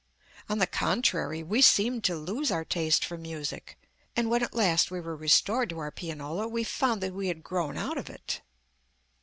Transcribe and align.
On 0.49 0.57
the 0.57 0.65
contrary, 0.65 1.43
we 1.43 1.61
seemed 1.61 2.03
to 2.05 2.15
lose 2.15 2.49
our 2.51 2.65
taste 2.65 3.05
for 3.05 3.19
music, 3.19 3.77
and 4.15 4.31
when 4.31 4.41
at 4.41 4.55
last 4.55 4.89
we 4.89 4.99
were 4.99 5.15
restored 5.15 5.69
to 5.69 5.77
our 5.77 5.91
pianola, 5.91 6.47
we 6.47 6.63
found 6.63 7.01
that 7.03 7.13
we 7.13 7.27
had 7.27 7.43
grown 7.43 7.77
out 7.77 7.99
of 7.99 8.09
it. 8.09 8.41